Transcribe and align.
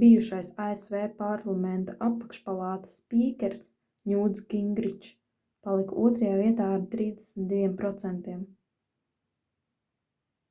bijušais 0.00 0.50
asv 0.64 0.96
parlamenta 1.20 1.94
apakšpalātas 2.08 2.98
spīkers 3.00 3.64
ņūts 4.14 4.44
gingričs 4.52 5.14
palika 5.70 5.98
otrajā 6.08 6.36
vietā 6.44 6.68
ar 6.76 6.86
32% 7.00 8.40